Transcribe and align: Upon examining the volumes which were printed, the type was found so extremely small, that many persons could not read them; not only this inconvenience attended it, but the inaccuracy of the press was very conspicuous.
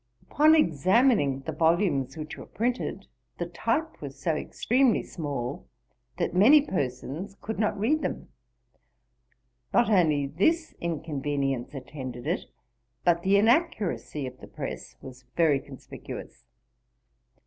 Upon 0.31 0.55
examining 0.55 1.41
the 1.41 1.51
volumes 1.51 2.17
which 2.17 2.35
were 2.35 2.47
printed, 2.47 3.05
the 3.37 3.45
type 3.45 4.01
was 4.01 4.15
found 4.15 4.35
so 4.35 4.35
extremely 4.35 5.03
small, 5.03 5.67
that 6.17 6.33
many 6.33 6.59
persons 6.59 7.35
could 7.39 7.59
not 7.59 7.77
read 7.79 8.01
them; 8.01 8.29
not 9.71 9.91
only 9.91 10.25
this 10.25 10.73
inconvenience 10.81 11.75
attended 11.75 12.25
it, 12.25 12.45
but 13.03 13.21
the 13.21 13.37
inaccuracy 13.37 14.25
of 14.25 14.39
the 14.39 14.47
press 14.47 14.95
was 15.03 15.25
very 15.37 15.59
conspicuous. 15.59 16.45